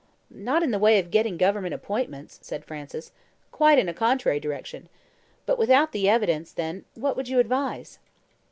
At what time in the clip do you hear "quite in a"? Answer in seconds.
3.51-3.93